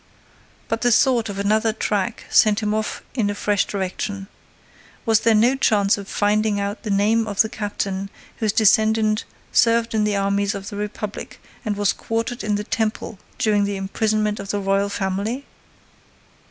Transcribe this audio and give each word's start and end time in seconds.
But 0.67 0.81
the 0.81 0.91
thought 0.91 1.29
of 1.29 1.37
another 1.37 1.71
track 1.71 2.25
sent 2.31 2.61
him 2.63 2.73
off 2.73 3.03
in 3.13 3.29
a 3.29 3.35
fresh 3.35 3.65
direction. 3.65 4.29
Was 5.05 5.19
there 5.19 5.35
no 5.35 5.55
chance 5.55 5.95
of 5.95 6.07
finding 6.07 6.59
out 6.59 6.81
the 6.81 6.89
name 6.89 7.27
of 7.27 7.41
that 7.43 7.51
captain 7.51 8.09
whose 8.37 8.51
descendant 8.51 9.25
served 9.51 9.93
in 9.93 10.03
the 10.03 10.15
armies 10.15 10.55
of 10.55 10.69
the 10.69 10.75
Republic 10.75 11.39
and 11.63 11.77
was 11.77 11.93
quartered 11.93 12.43
in 12.43 12.55
the 12.55 12.63
Temple 12.63 13.19
during 13.37 13.63
the 13.63 13.75
imprisonment 13.77 14.39
of 14.39 14.49
the 14.49 14.59
Royal 14.59 14.89
family? 14.89 15.45